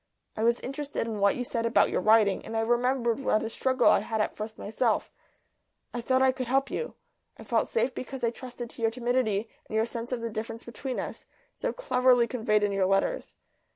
I 0.35 0.41
was 0.41 0.59
interested 0.61 1.05
in 1.05 1.19
what 1.19 1.35
you 1.35 1.43
said 1.43 1.63
about 1.67 1.91
your 1.91 2.01
writing, 2.01 2.43
and 2.43 2.57
I 2.57 2.61
remembered 2.61 3.19
what 3.19 3.43
a 3.43 3.51
struggle 3.51 3.87
I 3.87 3.99
had 3.99 4.19
at 4.19 4.35
first 4.35 4.57
myself; 4.57 5.11
I 5.93 6.01
thought 6.01 6.23
I 6.23 6.31
could 6.31 6.47
help 6.47 6.71
you. 6.71 6.95
I 7.37 7.43
felt 7.43 7.69
safe 7.69 7.93
because 7.93 8.23
I 8.23 8.31
trusted 8.31 8.67
to 8.71 8.81
your 8.81 8.89
timidity 8.89 9.47
and 9.69 9.75
your 9.75 9.85
sense 9.85 10.11
of 10.11 10.21
the 10.21 10.31
difference 10.31 10.63
between 10.63 10.99
us, 10.99 11.27
so 11.55 11.71
cleverly 11.71 12.25
conveyed 12.25 12.63
in 12.63 12.71
your 12.71 12.87
letters. 12.87 13.35